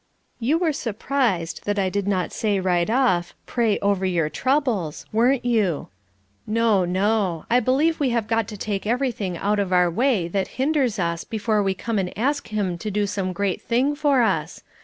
"You 0.39 0.57
were 0.57 0.73
surprised 0.73 1.65
that 1.65 1.77
I 1.77 1.87
did 1.89 2.07
not 2.07 2.31
say 2.31 2.59
right 2.59 2.89
off, 2.89 3.35
'Pray 3.45 3.77
over 3.81 4.03
your 4.03 4.31
troubles,' 4.31 5.05
weren't 5.13 5.45
you? 5.45 5.89
No, 6.47 6.85
no! 6.85 7.45
I 7.51 7.59
believe 7.59 7.99
we 7.99 8.09
have 8.09 8.27
got 8.27 8.47
to 8.47 8.57
take 8.57 8.87
everything 8.87 9.37
out 9.37 9.59
of 9.59 9.71
our 9.71 9.91
way 9.91 10.27
that 10.29 10.47
hinders 10.57 10.97
us 10.97 11.23
before 11.23 11.61
we 11.61 11.75
come 11.75 11.99
and 11.99 12.17
ask 12.17 12.47
him 12.47 12.79
to 12.79 12.89
do 12.89 13.05
some 13.05 13.31
great 13.31 13.61
thing 13.61 13.93
for 13.95 14.23
us. 14.23 14.63